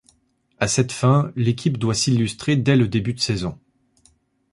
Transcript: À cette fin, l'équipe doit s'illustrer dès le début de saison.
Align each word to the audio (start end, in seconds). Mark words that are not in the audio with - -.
À 0.57 0.67
cette 0.67 0.91
fin, 0.91 1.31
l'équipe 1.35 1.77
doit 1.77 1.93
s'illustrer 1.93 2.55
dès 2.55 2.75
le 2.75 2.87
début 2.87 3.13
de 3.13 3.19
saison. 3.19 3.59